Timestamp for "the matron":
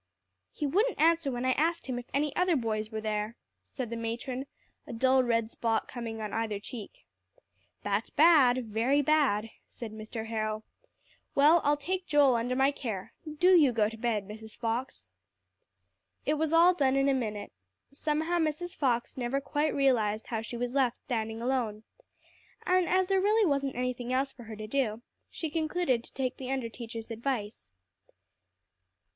3.91-4.47